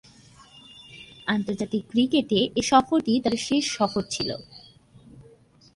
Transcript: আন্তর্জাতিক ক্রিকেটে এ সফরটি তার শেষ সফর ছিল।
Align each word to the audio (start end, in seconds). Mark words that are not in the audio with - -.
আন্তর্জাতিক 1.27 1.83
ক্রিকেটে 1.89 2.39
এ 2.55 2.61
সফরটি 2.61 3.13
তার 3.19 3.35
শেষ 3.37 3.63
সফর 3.71 4.03
ছিল। 4.09 4.29